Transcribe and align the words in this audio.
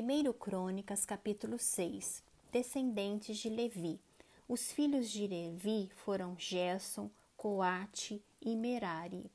1 0.00 0.32
Crônicas, 0.34 1.04
capítulo 1.04 1.58
6 1.58 2.22
Descendentes 2.52 3.36
de 3.36 3.48
Levi. 3.48 3.98
Os 4.48 4.70
filhos 4.70 5.10
de 5.10 5.26
Levi 5.26 5.90
foram 5.92 6.38
Gerson, 6.38 7.10
Coate 7.36 8.22
e 8.40 8.54
Merari. 8.54 9.28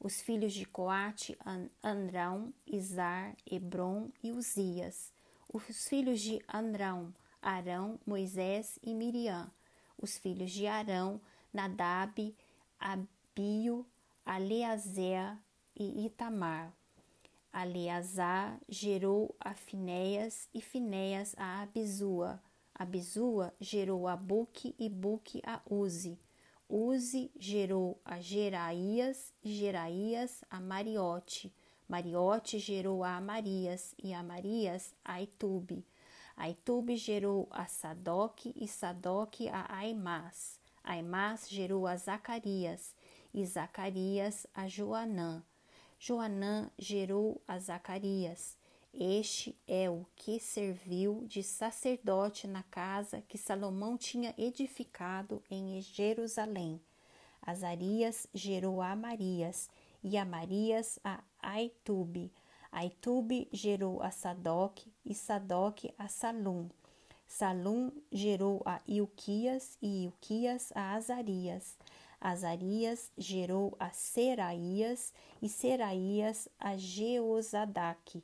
Os 0.00 0.20
filhos 0.20 0.52
de 0.52 0.64
Coate, 0.64 1.38
Andrão, 1.80 2.52
Izar, 2.66 3.36
Hebron 3.48 4.10
e 4.20 4.32
Uzias. 4.32 5.12
Os 5.52 5.86
filhos 5.86 6.20
de 6.20 6.42
Andrão, 6.52 7.14
Arão, 7.40 7.96
Moisés 8.04 8.80
e 8.82 8.92
Miriam. 8.92 9.48
Os 9.96 10.18
filhos 10.18 10.50
de 10.50 10.66
Arão, 10.66 11.20
Nadab, 11.52 12.34
Abio, 12.80 13.86
Aleazé 14.26 15.36
e 15.76 16.04
Itamar. 16.04 16.79
Aleazar 17.52 18.60
gerou 18.68 19.34
a 19.40 19.54
Finéias 19.54 20.48
e 20.54 20.60
Finéias 20.60 21.34
a 21.36 21.62
Abizua. 21.62 22.40
Abizua 22.72 23.52
gerou 23.60 24.06
a 24.06 24.16
Buque 24.16 24.74
e 24.78 24.88
Buque 24.88 25.42
a 25.44 25.60
Uzi. 25.68 26.18
Uzi 26.68 27.32
gerou 27.36 28.00
a 28.04 28.20
Geraías 28.20 29.34
e 29.42 29.52
Geraías 29.52 30.44
a 30.48 30.60
Mariote. 30.60 31.52
Mariote 31.88 32.60
gerou 32.60 33.02
a 33.02 33.16
Amarias 33.16 33.96
e 34.00 34.14
Amarias 34.14 34.94
a 35.04 35.14
Aitube. 35.14 35.84
Aitube 36.36 36.96
gerou 36.96 37.48
a 37.50 37.66
Sadoc 37.66 38.46
e 38.54 38.68
Sadoc 38.68 39.48
a 39.48 39.76
Aimás. 39.76 40.60
Aimás 40.84 41.48
gerou 41.48 41.86
a 41.86 41.96
Zacarias 41.96 42.94
e 43.34 43.44
Zacarias 43.44 44.46
a 44.54 44.68
Joanã. 44.68 45.42
Joanã 46.02 46.70
gerou 46.78 47.42
a 47.46 47.58
Zacarias. 47.58 48.56
Este 48.90 49.54
é 49.68 49.90
o 49.90 50.06
que 50.16 50.40
serviu 50.40 51.26
de 51.26 51.42
sacerdote 51.42 52.46
na 52.46 52.62
casa 52.62 53.22
que 53.28 53.36
Salomão 53.36 53.98
tinha 53.98 54.34
edificado 54.38 55.42
em 55.50 55.78
Jerusalém. 55.82 56.80
Azarias 57.42 58.26
gerou 58.32 58.80
a 58.80 58.92
Amarias 58.92 59.68
e 60.02 60.16
Amarias 60.16 60.98
a 61.04 61.22
Aitube. 61.38 62.32
Aitube 62.72 63.46
gerou 63.52 64.02
a 64.02 64.10
Sadoc 64.10 64.78
e 65.04 65.14
Sadoc 65.14 65.84
a 65.98 66.08
Salum. 66.08 66.70
Salum 67.26 67.92
gerou 68.10 68.62
a 68.64 68.80
Ilquias 68.88 69.76
e 69.82 70.04
Ilquias 70.04 70.72
a 70.74 70.94
Azarias. 70.94 71.76
Azarias 72.20 73.10
gerou 73.16 73.74
a 73.80 73.90
Seraías 73.90 75.12
e 75.40 75.48
Seraías 75.48 76.48
a 76.58 76.76
Jeozadaque. 76.76 78.22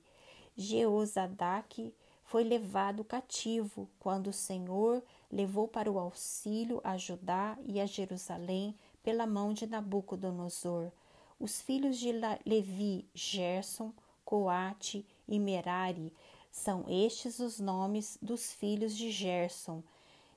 Jeozadaque 0.54 1.94
foi 2.24 2.44
levado 2.44 3.04
cativo 3.04 3.88
quando 3.98 4.28
o 4.28 4.32
Senhor 4.32 5.02
levou 5.30 5.66
para 5.66 5.90
o 5.90 5.98
auxílio 5.98 6.80
a 6.84 6.96
Judá 6.98 7.56
e 7.64 7.80
a 7.80 7.86
Jerusalém 7.86 8.74
pela 9.02 9.26
mão 9.26 9.52
de 9.52 9.66
Nabucodonosor. 9.66 10.90
Os 11.38 11.60
filhos 11.60 11.98
de 11.98 12.12
Levi, 12.44 13.06
Gerson, 13.14 13.92
Coate 14.24 15.06
e 15.28 15.38
Merari, 15.38 16.12
são 16.50 16.84
estes 16.88 17.38
os 17.38 17.60
nomes 17.60 18.18
dos 18.20 18.52
filhos 18.52 18.96
de 18.96 19.10
Gerson, 19.10 19.82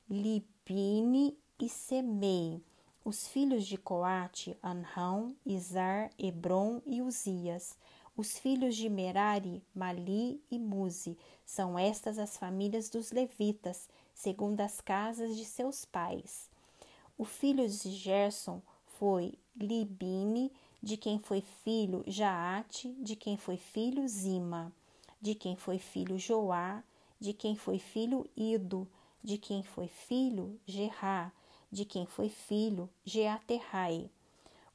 Libine 0.10 1.38
e 1.60 1.68
Semei. 1.70 2.62
Os 3.04 3.28
filhos 3.28 3.66
de 3.66 3.78
Coate, 3.78 4.58
Anrão, 4.62 5.34
Izar, 5.46 6.12
Hebron 6.20 6.82
e 6.86 7.02
Uzias. 7.02 7.78
Os 8.16 8.38
filhos 8.38 8.76
de 8.76 8.90
Merari, 8.90 9.64
Mali 9.74 10.42
e 10.52 10.60
Muzi. 10.60 11.18
São 11.46 11.80
estas 11.80 12.20
as 12.20 12.36
famílias 12.36 12.90
dos 12.90 13.12
levitas, 13.12 13.88
segundo 14.14 14.60
as 14.60 14.82
casas 14.82 15.38
de 15.38 15.46
seus 15.46 15.86
pais. 15.86 16.50
O 17.18 17.24
filho 17.24 17.68
de 17.68 17.92
Gerson 17.92 18.62
foi 18.86 19.34
Libine, 19.56 20.52
de 20.84 20.98
quem 20.98 21.20
foi 21.20 21.42
filho 21.42 22.04
Jaate, 22.06 22.94
de 23.00 23.16
quem 23.16 23.38
foi 23.38 23.56
filho 23.56 24.08
Zima, 24.08 24.74
de 25.22 25.36
quem 25.36 25.56
foi 25.56 25.80
filho 25.80 26.20
Joá, 26.20 26.84
de 27.20 27.34
quem 27.34 27.56
foi 27.56 27.80
filho 27.80 28.30
Ido, 28.36 28.88
de 29.24 29.38
quem 29.38 29.64
foi 29.64 29.88
filho 29.88 30.60
Gerá, 30.66 31.32
de 31.72 31.86
quem 31.86 32.06
foi 32.06 32.30
filho 32.30 32.90
Jeaterrai. 33.06 34.10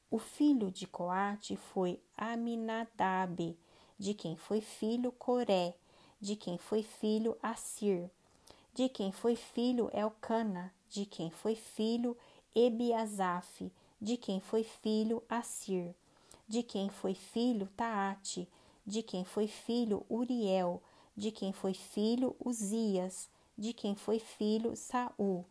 O 0.09 0.17
filho 0.17 0.71
de 0.71 0.87
Coate 0.87 1.55
foi 1.55 1.99
Aminadab, 2.15 3.57
de 3.97 4.13
quem 4.13 4.35
foi 4.35 4.61
filho 4.61 5.11
Coré, 5.11 5.75
de 6.21 6.35
quem 6.35 6.57
foi 6.57 6.83
filho 6.83 7.37
Assir, 7.41 8.09
de 8.73 8.87
quem 8.87 9.11
foi 9.11 9.35
filho 9.35 9.89
Elcana, 9.93 10.73
de 10.89 11.05
quem 11.05 11.29
foi 11.29 11.55
filho 11.55 12.15
Ebiasaf, 12.53 13.71
de 14.01 14.17
quem 14.17 14.39
foi 14.39 14.63
filho 14.63 15.23
Assir, 15.29 15.93
de 16.47 16.63
quem 16.63 16.89
foi 16.89 17.13
filho 17.13 17.67
Taate, 17.75 18.47
de 18.85 19.01
quem 19.01 19.25
foi 19.25 19.47
filho 19.47 20.05
Uriel, 20.09 20.81
de 21.17 21.31
quem 21.31 21.51
foi 21.51 21.73
filho 21.73 22.35
Uzias, 22.43 23.29
de 23.57 23.73
quem 23.73 23.95
foi 23.95 24.19
filho 24.19 24.75
Saul, 24.75 25.45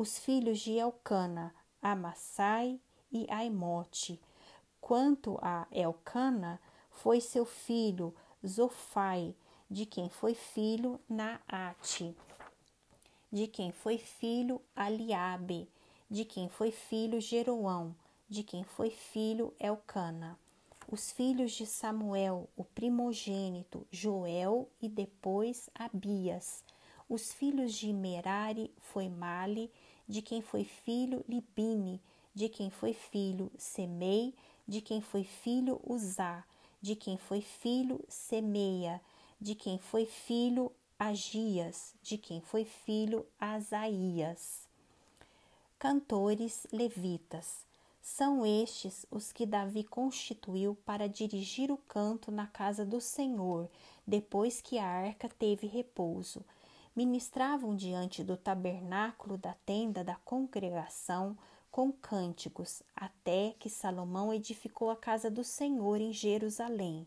os 0.00 0.18
filhos 0.18 0.60
de 0.60 0.78
Elcana, 0.78 1.54
Amassai 1.82 2.80
e 3.12 3.26
Aimote. 3.28 4.18
Quanto 4.80 5.38
a 5.42 5.66
Elcana, 5.70 6.58
foi 6.88 7.20
seu 7.20 7.44
filho 7.44 8.14
Zofai, 8.46 9.34
de 9.70 9.84
quem 9.84 10.08
foi 10.08 10.32
filho 10.32 10.98
Naate, 11.06 12.16
de 13.30 13.46
quem 13.46 13.72
foi 13.72 13.98
filho 13.98 14.62
Aliabe, 14.74 15.68
de 16.08 16.24
quem 16.24 16.48
foi 16.48 16.70
filho 16.70 17.20
Jeroão, 17.20 17.94
de 18.26 18.42
quem 18.42 18.64
foi 18.64 18.88
filho 18.88 19.52
Elcana. 19.60 20.38
Os 20.90 21.12
filhos 21.12 21.52
de 21.52 21.66
Samuel, 21.66 22.48
o 22.56 22.64
primogênito, 22.64 23.86
Joel 23.90 24.66
e 24.80 24.88
depois 24.88 25.68
Abias. 25.74 26.64
Os 27.06 27.34
filhos 27.34 27.74
de 27.74 27.92
Merari 27.92 28.72
foi 28.78 29.08
Mali, 29.10 29.70
de 30.10 30.20
quem 30.20 30.42
foi 30.42 30.64
filho 30.64 31.24
Libine, 31.28 32.02
de 32.34 32.48
quem 32.48 32.68
foi 32.68 32.92
filho 32.92 33.48
Semei, 33.56 34.34
de 34.66 34.80
quem 34.80 35.00
foi 35.00 35.22
filho 35.22 35.80
Uzá, 35.86 36.44
de 36.82 36.96
quem 36.96 37.16
foi 37.16 37.40
filho 37.40 38.04
Semeia, 38.08 39.00
de 39.40 39.54
quem 39.54 39.78
foi 39.78 40.04
filho 40.04 40.72
Agias, 40.98 41.94
de 42.02 42.18
quem 42.18 42.40
foi 42.40 42.64
filho 42.64 43.24
Asaías. 43.38 44.68
Cantores 45.78 46.66
levitas. 46.72 47.64
São 48.02 48.44
estes 48.44 49.06
os 49.12 49.30
que 49.30 49.46
Davi 49.46 49.84
constituiu 49.84 50.76
para 50.84 51.08
dirigir 51.08 51.70
o 51.70 51.76
canto 51.76 52.32
na 52.32 52.48
casa 52.48 52.84
do 52.84 53.00
Senhor, 53.00 53.70
depois 54.04 54.60
que 54.60 54.76
a 54.76 54.86
arca 54.86 55.28
teve 55.28 55.68
repouso. 55.68 56.44
Ministravam 56.94 57.76
diante 57.76 58.24
do 58.24 58.36
tabernáculo 58.36 59.38
da 59.38 59.54
tenda 59.64 60.02
da 60.02 60.16
congregação 60.16 61.38
com 61.70 61.92
cânticos, 61.92 62.82
até 62.96 63.54
que 63.60 63.70
Salomão 63.70 64.34
edificou 64.34 64.90
a 64.90 64.96
casa 64.96 65.30
do 65.30 65.44
Senhor 65.44 66.00
em 66.00 66.12
Jerusalém. 66.12 67.06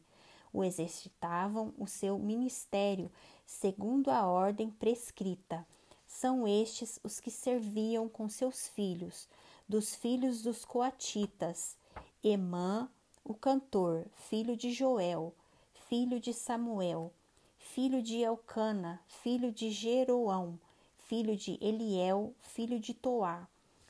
O 0.54 0.64
exercitavam 0.64 1.74
o 1.78 1.86
seu 1.86 2.18
ministério 2.18 3.12
segundo 3.46 4.10
a 4.10 4.26
ordem 4.26 4.70
prescrita. 4.70 5.68
São 6.08 6.48
estes 6.48 6.98
os 7.04 7.20
que 7.20 7.30
serviam 7.30 8.08
com 8.08 8.30
seus 8.30 8.70
filhos, 8.70 9.28
dos 9.68 9.94
filhos 9.94 10.42
dos 10.42 10.64
coatitas, 10.64 11.78
Emã, 12.24 12.90
o 13.22 13.34
cantor, 13.34 14.06
filho 14.30 14.56
de 14.56 14.72
Joel, 14.72 15.36
filho 15.90 16.22
de 16.22 16.34
Samuel, 16.34 17.12
filho 17.74 18.04
de 18.04 18.22
Elcana, 18.22 19.02
filho 19.08 19.52
de 19.52 19.72
Jeroão, 19.72 20.60
filho 21.08 21.36
de 21.36 21.58
Eliel, 21.60 22.32
filho 22.40 22.80
de 22.80 22.94
Toá, 22.94 23.48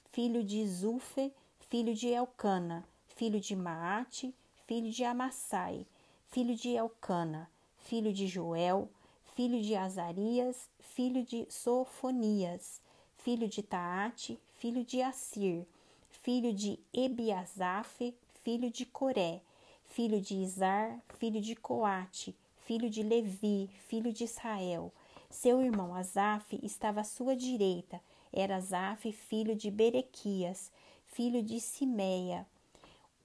filho 0.10 0.42
de 0.42 0.66
Zufe, 0.66 1.34
filho 1.60 1.94
de 1.94 2.08
Elcana, 2.08 2.88
filho 3.10 3.42
de 3.42 3.54
Maate, 3.58 4.34
filho 4.66 4.90
de 4.90 5.04
Amassai, 5.04 5.86
filho 6.30 6.56
de 6.56 6.70
Elcana, 6.70 7.52
filho 7.76 8.14
de 8.14 8.26
Joel, 8.26 8.88
filho 9.36 9.62
de 9.62 9.76
Azarias, 9.76 10.70
filho 10.80 11.22
de 11.22 11.46
Sofonias, 11.50 12.80
filho 13.18 13.50
de 13.50 13.62
Taate, 13.62 14.40
filho 14.56 14.86
de 14.86 15.02
Assir, 15.02 15.68
filho 16.10 16.54
de 16.54 16.80
Ebiasaf, 16.94 18.16
filho 18.46 18.72
de 18.72 18.86
Coré, 18.86 19.42
filho 19.84 20.22
de 20.22 20.36
Izar, 20.36 21.04
filho 21.20 21.42
de 21.42 21.54
Coate, 21.54 22.34
filho 22.66 22.90
de 22.90 23.04
Levi, 23.04 23.70
filho 23.88 24.14
de 24.14 24.24
Israel. 24.24 24.92
Seu 25.30 25.62
irmão 25.62 25.94
Asaf 25.94 26.60
estava 26.64 27.02
à 27.02 27.04
sua 27.04 27.36
direita, 27.36 28.02
era 28.32 28.58
Asaf, 28.58 29.12
filho 29.12 29.56
de 29.56 29.70
Berequias, 29.70 30.72
filho 31.06 31.44
de 31.44 31.60
Simeia, 31.60 32.48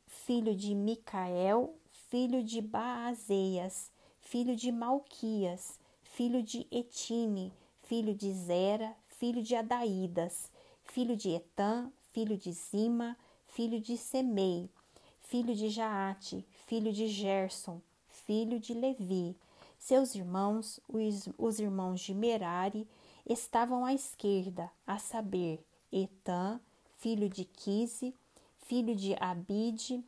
filho 0.06 0.54
de 0.54 0.74
Micael, 0.74 1.74
filho 2.10 2.42
de 2.42 2.60
Baazeias, 2.60 3.90
filho 4.20 4.56
de 4.56 4.72
Malquias, 4.72 5.78
filho 6.02 6.42
de 6.42 6.66
Etine, 6.70 7.52
filho 7.82 8.14
de 8.14 8.32
Zera, 8.32 8.94
filho 9.06 9.42
de 9.42 9.54
Adaídas, 9.54 10.50
filho 10.84 11.16
de 11.16 11.30
Etã, 11.30 11.90
filho 12.12 12.36
de 12.36 12.52
Zima, 12.52 13.16
filho 13.46 13.80
de 13.80 13.96
Semei, 13.96 14.68
filho 15.20 15.54
de 15.54 15.68
Jaate, 15.68 16.44
filho 16.66 16.92
de 16.92 17.06
Gerson, 17.06 17.80
filho 18.28 18.60
de 18.60 18.74
Levi. 18.74 19.34
Seus 19.78 20.14
irmãos, 20.14 20.78
os, 20.86 21.30
os 21.38 21.58
irmãos 21.58 21.98
de 22.02 22.12
Merari, 22.12 22.86
estavam 23.26 23.86
à 23.86 23.94
esquerda, 23.94 24.70
a 24.86 24.98
saber, 24.98 25.64
Etã, 25.90 26.60
filho 26.98 27.30
de 27.30 27.46
Quise, 27.46 28.14
filho 28.58 28.94
de 28.94 29.16
Abide, 29.18 30.04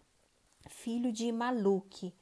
filho 0.68 1.10
de 1.10 1.32
Maluque, 1.32 2.12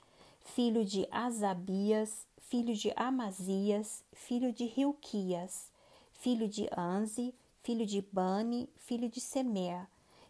filho 0.41 0.85
de 0.85 1.05
Azabias, 1.11 2.25
filho 2.43 2.77
de 2.77 2.93
Amazias, 2.95 4.05
filho 4.13 4.53
de 4.53 4.67
Rilquias, 4.67 5.69
filho 6.13 6.47
de 6.47 6.69
Anzi, 6.77 7.35
filho 7.65 7.85
de 7.85 8.01
Bani, 8.13 8.69
filho 8.77 9.09
de 9.09 9.21
Semer, 9.21 9.85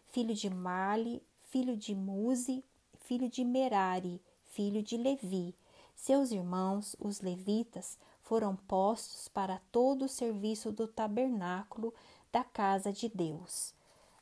filho 0.07 0.33
de 0.33 0.49
Mali, 0.49 1.21
filho 1.51 1.77
de 1.77 1.93
Muzi, 1.93 2.63
filho 3.01 3.29
de 3.29 3.45
Merari, 3.45 4.19
filho 4.49 4.81
de 4.81 4.97
Levi. 4.97 5.58
Seus 6.01 6.31
irmãos, 6.31 6.95
os 6.97 7.19
levitas, 7.19 7.99
foram 8.21 8.55
postos 8.55 9.27
para 9.27 9.59
todo 9.69 10.05
o 10.05 10.09
serviço 10.09 10.71
do 10.71 10.87
tabernáculo 10.87 11.93
da 12.31 12.41
casa 12.41 12.93
de 12.93 13.09
Deus. 13.09 13.73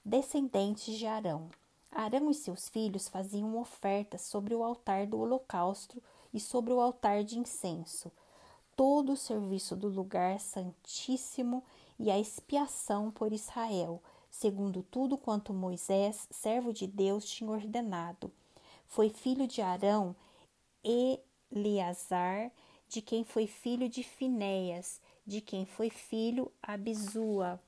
Descendentes 0.04 0.98
de 0.98 1.06
Arão. 1.06 1.52
Arão 1.92 2.32
e 2.32 2.34
seus 2.34 2.68
filhos 2.68 3.08
faziam 3.08 3.56
ofertas 3.60 4.22
sobre 4.22 4.56
o 4.56 4.64
altar 4.64 5.06
do 5.06 5.20
holocausto 5.20 6.02
e 6.34 6.40
sobre 6.40 6.74
o 6.74 6.82
altar 6.82 7.24
de 7.24 7.38
incenso. 7.38 8.12
Todo 8.76 9.14
o 9.14 9.18
serviço 9.18 9.76
do 9.76 9.88
lugar 9.88 10.40
santíssimo 10.40 11.64
e 12.00 12.10
a 12.10 12.18
expiação 12.18 13.12
por 13.12 13.32
Israel, 13.32 14.02
segundo 14.32 14.82
tudo 14.82 15.16
quanto 15.16 15.54
Moisés, 15.54 16.28
servo 16.32 16.74
de 16.74 16.88
Deus, 16.88 17.24
tinha 17.24 17.52
ordenado. 17.52 18.32
Foi 18.88 19.10
filho 19.10 19.48
de 19.48 19.62
Arão 19.62 20.16
Eleazar, 21.52 22.52
de 22.88 23.02
quem 23.02 23.24
foi 23.24 23.48
filho 23.48 23.90
de 23.90 24.04
Finéias, 24.04 25.02
de 25.26 25.42
quem 25.42 25.66
foi 25.66 25.90
filho 25.90 26.52
Abisua, 26.62 27.60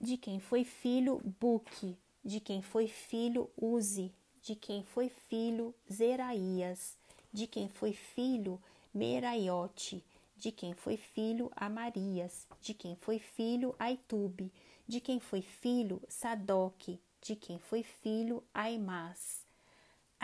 de 0.00 0.16
quem 0.16 0.38
foi 0.38 0.64
filho 0.64 1.20
Buque, 1.40 1.96
de 2.24 2.40
quem 2.40 2.62
foi 2.62 2.86
filho 2.86 3.50
Uzi, 3.56 4.12
de 4.42 4.54
quem 4.54 4.84
foi 4.84 5.08
filho 5.08 5.74
Zeraías, 5.90 6.96
de 7.32 7.46
quem 7.46 7.68
foi 7.68 7.92
filho 7.92 8.60
Meraiote, 8.92 10.04
de 10.36 10.52
quem 10.52 10.74
foi 10.74 10.96
filho 10.96 11.50
Amarias, 11.56 12.46
de 12.60 12.74
quem 12.74 12.94
foi 12.96 13.18
filho 13.18 13.74
Aitube, 13.78 14.52
de 14.86 15.00
quem 15.00 15.18
foi 15.18 15.40
filho 15.42 16.02
Sadoque, 16.08 17.00
de 17.22 17.34
quem 17.34 17.58
foi 17.58 17.82
filho 17.82 18.44
Aimás. 18.52 19.43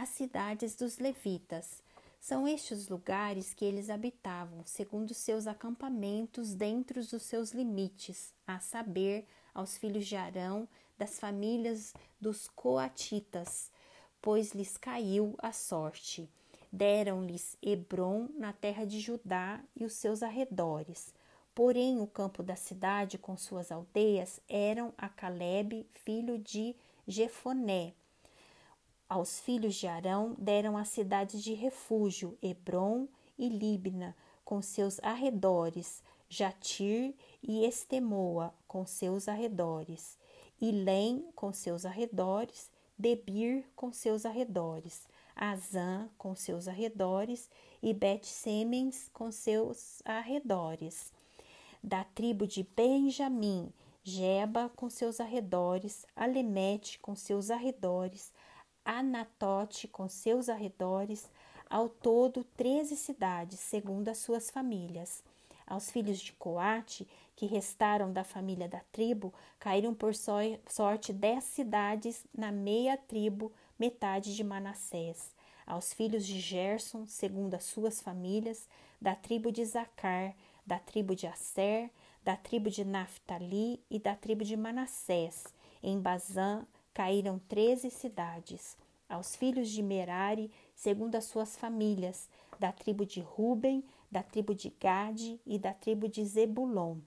As 0.00 0.08
cidades 0.08 0.74
dos 0.74 0.96
levitas 0.96 1.82
são 2.18 2.48
estes 2.48 2.88
lugares 2.88 3.52
que 3.52 3.66
eles 3.66 3.90
habitavam, 3.90 4.62
segundo 4.64 5.12
seus 5.12 5.46
acampamentos 5.46 6.54
dentro 6.54 7.04
dos 7.04 7.22
seus 7.22 7.50
limites, 7.50 8.32
a 8.46 8.58
saber, 8.60 9.26
aos 9.52 9.76
filhos 9.76 10.06
de 10.06 10.16
Arão, 10.16 10.66
das 10.96 11.18
famílias 11.18 11.92
dos 12.18 12.48
coatitas, 12.48 13.70
pois 14.22 14.54
lhes 14.54 14.78
caiu 14.78 15.34
a 15.36 15.52
sorte. 15.52 16.30
Deram-lhes 16.72 17.58
Hebron 17.60 18.30
na 18.38 18.54
terra 18.54 18.86
de 18.86 19.00
Judá 19.00 19.62
e 19.76 19.84
os 19.84 19.92
seus 19.92 20.22
arredores. 20.22 21.12
Porém, 21.54 22.00
o 22.00 22.06
campo 22.06 22.42
da 22.42 22.56
cidade 22.56 23.18
com 23.18 23.36
suas 23.36 23.70
aldeias 23.70 24.40
eram 24.48 24.94
a 24.96 25.10
Caleb, 25.10 25.86
filho 25.92 26.38
de 26.38 26.74
Jefoné. 27.06 27.92
Aos 29.10 29.40
filhos 29.40 29.74
de 29.74 29.88
Arão 29.88 30.36
deram 30.38 30.76
as 30.76 30.86
cidades 30.86 31.42
de 31.42 31.52
refúgio, 31.52 32.38
Hebron 32.40 33.08
e 33.36 33.48
Libna, 33.48 34.16
com 34.44 34.62
seus 34.62 35.00
arredores, 35.02 36.00
Jatir 36.28 37.12
e 37.42 37.64
Estemoa, 37.64 38.54
com 38.68 38.86
seus 38.86 39.26
arredores, 39.26 40.16
Ilém, 40.60 41.26
com 41.34 41.52
seus 41.52 41.84
arredores, 41.84 42.70
Debir, 42.96 43.64
com 43.74 43.92
seus 43.92 44.24
arredores, 44.24 45.08
Azã, 45.34 46.08
com 46.16 46.36
seus 46.36 46.68
arredores, 46.68 47.50
e 47.82 47.92
Bet-Semens, 47.92 49.10
com 49.12 49.32
seus 49.32 50.00
arredores. 50.04 51.12
Da 51.82 52.04
tribo 52.04 52.46
de 52.46 52.62
Benjamim, 52.62 53.72
Jeba, 54.04 54.70
com 54.76 54.88
seus 54.88 55.18
arredores, 55.18 56.06
Alemete, 56.14 57.00
com 57.00 57.16
seus 57.16 57.50
arredores, 57.50 58.32
Anatote, 58.84 59.86
com 59.88 60.08
seus 60.08 60.48
arredores, 60.48 61.30
ao 61.68 61.88
todo 61.88 62.44
treze 62.56 62.96
cidades, 62.96 63.60
segundo 63.60 64.08
as 64.08 64.18
suas 64.18 64.50
famílias. 64.50 65.22
Aos 65.66 65.90
filhos 65.90 66.18
de 66.18 66.32
Coate, 66.32 67.06
que 67.36 67.46
restaram 67.46 68.12
da 68.12 68.24
família 68.24 68.68
da 68.68 68.80
tribo, 68.90 69.32
caíram 69.58 69.94
por 69.94 70.14
sorte 70.14 71.12
dez 71.12 71.44
cidades 71.44 72.24
na 72.36 72.50
meia 72.50 72.96
tribo, 72.96 73.52
metade 73.78 74.34
de 74.34 74.42
Manassés. 74.42 75.32
Aos 75.64 75.94
filhos 75.94 76.26
de 76.26 76.40
Gerson, 76.40 77.06
segundo 77.06 77.54
as 77.54 77.64
suas 77.64 78.00
famílias, 78.00 78.68
da 79.00 79.14
tribo 79.14 79.52
de 79.52 79.64
Zacar, 79.64 80.34
da 80.66 80.78
tribo 80.80 81.14
de 81.14 81.28
Asser, 81.28 81.88
da 82.24 82.36
tribo 82.36 82.68
de 82.68 82.84
Naphtali 82.84 83.80
e 83.88 83.98
da 83.98 84.16
tribo 84.16 84.44
de 84.44 84.56
Manassés. 84.56 85.44
Em 85.82 86.00
Bazã 86.00 86.66
caíram 86.92 87.38
treze 87.38 87.90
cidades. 87.90 88.76
Aos 89.08 89.34
filhos 89.34 89.68
de 89.68 89.82
Merari, 89.82 90.50
segundo 90.74 91.16
as 91.16 91.24
suas 91.24 91.56
famílias, 91.56 92.28
da 92.58 92.70
tribo 92.70 93.04
de 93.04 93.20
Ruben, 93.20 93.82
da 94.10 94.22
tribo 94.22 94.54
de 94.54 94.70
Gade 94.70 95.40
e 95.46 95.58
da 95.58 95.72
tribo 95.72 96.08
de 96.08 96.24
Zebulon. 96.24 96.98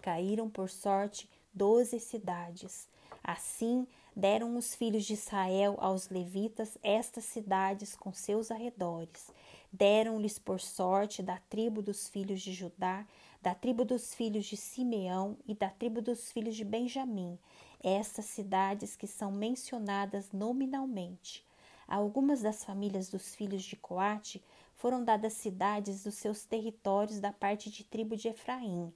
Caíram 0.00 0.48
por 0.48 0.68
sorte 0.68 1.28
doze 1.52 2.00
cidades. 2.00 2.88
Assim 3.22 3.86
deram 4.16 4.56
os 4.56 4.74
filhos 4.74 5.04
de 5.04 5.14
Israel 5.14 5.76
aos 5.78 6.08
levitas 6.08 6.76
estas 6.82 7.24
cidades 7.24 7.94
com 7.94 8.12
seus 8.12 8.50
arredores. 8.50 9.30
Deram-lhes 9.72 10.38
por 10.38 10.60
sorte 10.60 11.22
da 11.22 11.36
tribo 11.48 11.82
dos 11.82 12.08
filhos 12.08 12.40
de 12.40 12.52
Judá, 12.52 13.06
da 13.42 13.54
tribo 13.54 13.84
dos 13.84 14.14
filhos 14.14 14.46
de 14.46 14.56
Simeão 14.56 15.36
e 15.46 15.54
da 15.54 15.70
tribo 15.70 16.02
dos 16.02 16.30
filhos 16.32 16.56
de 16.56 16.64
Benjamim, 16.64 17.38
estas 17.82 18.26
cidades 18.26 18.96
que 18.96 19.06
são 19.06 19.32
mencionadas 19.32 20.30
nominalmente. 20.32 21.44
A 21.88 21.96
algumas 21.96 22.40
das 22.40 22.64
famílias 22.64 23.08
dos 23.08 23.34
filhos 23.34 23.64
de 23.64 23.76
Coate 23.76 24.42
foram 24.76 25.04
dadas 25.04 25.32
cidades 25.34 26.04
dos 26.04 26.14
seus 26.14 26.44
territórios 26.44 27.20
da 27.20 27.32
parte 27.32 27.70
de 27.70 27.84
tribo 27.84 28.16
de 28.16 28.28
Efraim, 28.28 28.92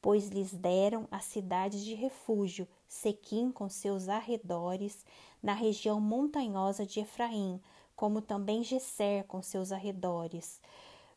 pois 0.00 0.28
lhes 0.28 0.54
deram 0.54 1.08
as 1.10 1.24
cidades 1.24 1.84
de 1.84 1.94
refúgio, 1.94 2.66
Sequim 2.86 3.52
com 3.52 3.68
seus 3.68 4.08
arredores, 4.08 5.04
na 5.42 5.52
região 5.52 6.00
montanhosa 6.00 6.86
de 6.86 7.00
Efraim, 7.00 7.60
como 7.94 8.22
também 8.22 8.62
Gesser 8.62 9.24
com 9.24 9.42
seus 9.42 9.72
arredores, 9.72 10.60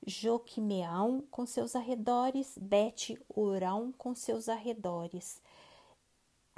Joquimeão 0.06 1.24
com 1.30 1.46
seus 1.46 1.76
arredores, 1.76 2.58
Bet-Urão 2.60 3.94
com 3.98 4.16
seus 4.16 4.50
arredores, 4.50 5.42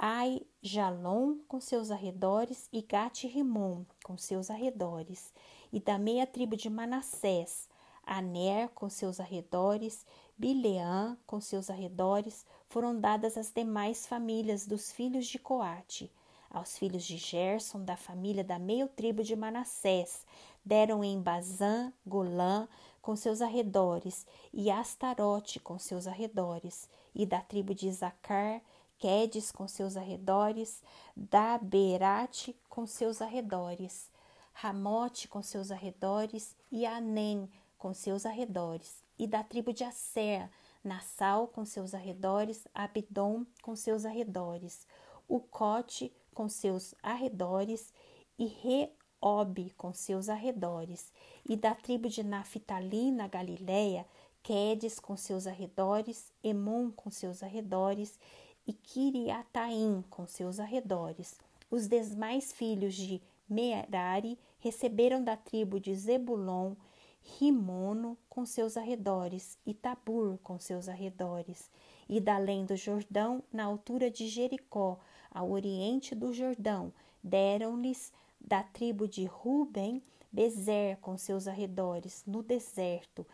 Ai 0.06 0.42
Jalon 0.62 1.38
com 1.48 1.62
seus 1.62 1.90
arredores 1.90 2.68
e 2.74 2.82
Gat-Rimon 2.82 3.86
com 4.04 4.18
seus 4.18 4.52
arredores, 4.52 5.34
e 5.72 5.80
da 5.80 5.98
meia 5.98 6.28
tribo 6.28 6.58
de 6.58 6.70
Manassés, 6.70 7.70
Aner 8.06 8.68
com 8.76 8.90
seus 8.90 9.22
arredores, 9.22 10.06
Bileã 10.38 11.18
com 11.26 11.40
seus 11.40 11.70
arredores, 11.70 12.46
foram 12.68 13.00
dadas 13.00 13.38
as 13.38 13.50
demais 13.50 14.06
famílias 14.06 14.68
dos 14.68 14.92
filhos 14.92 15.26
de 15.26 15.40
Coate. 15.40 16.12
Aos 16.50 16.78
filhos 16.78 17.06
de 17.06 17.16
Gerson, 17.16 17.86
da 17.86 17.96
família 17.96 18.44
da 18.44 18.60
meia 18.60 18.90
tribo 18.90 19.24
de 19.24 19.38
Manassés, 19.38 20.26
deram 20.66 21.02
em 21.02 21.22
Bazã, 21.22 21.94
Golã, 22.06 22.68
com 23.02 23.16
seus 23.16 23.42
arredores, 23.42 24.28
e 24.54 24.70
Astarote 24.70 25.62
com 25.62 25.80
seus 25.80 26.08
arredores, 26.08 26.90
e 27.16 27.26
da 27.26 27.40
tribo 27.40 27.74
de 27.74 27.90
Zacar, 27.90 28.62
Quedes 28.98 29.52
com 29.52 29.68
seus 29.68 29.98
arredores, 29.98 30.82
Daberate 31.16 32.56
com 32.70 32.86
seus 32.86 33.22
arredores, 33.22 34.10
Ramote 34.54 35.28
com 35.28 35.42
seus 35.42 35.72
arredores 35.72 36.56
e 36.72 36.86
Anem 36.86 37.50
com 37.78 37.94
seus 37.94 38.26
arredores, 38.26 39.04
e 39.20 39.28
da 39.28 39.44
tribo 39.44 39.74
de 39.74 39.84
Asser, 39.84 40.50
Nassau 40.84 41.48
com 41.48 41.66
seus 41.66 41.94
arredores, 41.94 42.66
Abdom 42.74 43.46
com 43.62 43.76
seus 43.76 44.06
arredores, 44.06 44.88
Ucote 45.28 46.14
com 46.34 46.48
seus 46.48 46.96
arredores 47.04 47.94
e 48.40 48.90
Ob 49.22 49.70
com 49.78 49.94
seus 49.94 50.30
arredores, 50.30 51.12
e 51.48 51.56
da 51.56 51.74
tribo 51.74 52.10
de 52.10 52.24
Naphtali 52.24 53.12
na 53.12 53.28
Galiléia, 53.28 54.06
Quedes 54.42 55.00
com 55.00 55.16
seus 55.16 55.48
arredores, 55.48 56.32
Emon 56.44 56.92
com 56.92 57.10
seus 57.10 57.42
arredores 57.42 58.20
e 58.68 58.74
Kiriataim 58.74 60.04
com 60.10 60.26
seus 60.28 60.60
arredores. 60.60 61.40
Os 61.70 61.88
demais 61.88 62.52
filhos 62.52 62.96
de 62.96 63.22
Merari 63.50 64.38
receberam 64.60 65.24
da 65.24 65.36
tribo 65.36 65.80
de 65.80 65.94
Zebulon 65.96 66.74
Rimono 67.22 68.18
com 68.30 68.46
seus 68.46 68.76
arredores 68.76 69.58
e 69.66 69.74
Tabur 69.74 70.38
com 70.44 70.60
seus 70.60 70.90
arredores, 70.90 71.70
e 72.10 72.20
da 72.20 72.36
além 72.36 72.66
do 72.66 72.76
Jordão, 72.76 73.42
na 73.52 73.64
altura 73.64 74.12
de 74.12 74.28
Jericó, 74.28 75.00
ao 75.32 75.50
oriente 75.50 76.14
do 76.14 76.34
Jordão, 76.34 76.92
deram-lhes 77.24 78.12
da 78.40 78.62
tribo 78.62 79.08
de 79.08 79.26
Ruben 79.26 80.02
Bezer 80.32 80.98
com 80.98 81.16
seus 81.16 81.48
arredores, 81.48 82.24
no 82.26 82.42
deserto, 82.42 83.26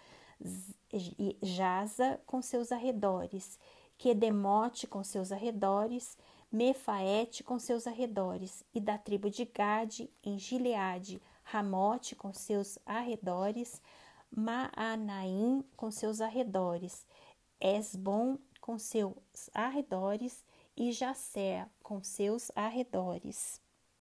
Jaza 1.41 2.19
com 2.25 2.41
seus 2.41 2.73
arredores, 2.73 3.57
Quedemote 3.99 4.87
com 4.87 5.03
seus 5.03 5.29
arredores, 5.29 6.17
Mefaete 6.49 7.43
com 7.43 7.59
seus 7.59 7.85
arredores, 7.85 8.63
e 8.73 8.79
da 8.79 8.97
tribo 8.97 9.29
de 9.29 9.43
Gade 9.43 10.09
em 10.23 10.39
Gileade, 10.39 11.21
Ramote 11.43 12.15
com 12.15 12.33
seus 12.33 12.79
arredores, 12.85 13.81
Maanaim 14.31 15.65
com 15.75 15.91
seus 15.91 16.21
arredores, 16.21 17.05
Esbom 17.59 18.39
com 18.61 18.79
seus 18.79 19.49
arredores 19.53 20.45
e 20.77 20.93
Jacé 20.93 21.67
com 21.83 22.01
seus 22.01 22.49
arredores. 22.55 23.61